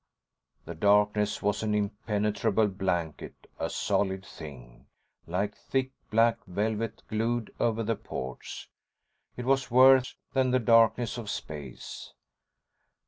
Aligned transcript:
The 0.65 0.73
darkness 0.73 1.43
was 1.43 1.61
an 1.61 1.75
impenetrable 1.75 2.67
blanket, 2.67 3.45
a 3.59 3.69
solid 3.69 4.25
thing, 4.25 4.87
like 5.27 5.55
thick 5.55 5.91
black 6.09 6.43
velvet 6.47 7.03
glued 7.07 7.53
over 7.59 7.83
the 7.83 7.95
ports. 7.95 8.67
It 9.37 9.45
was 9.45 9.69
worse 9.69 10.15
than 10.33 10.49
the 10.49 10.57
darkness 10.57 11.19
of 11.19 11.29
space. 11.29 12.13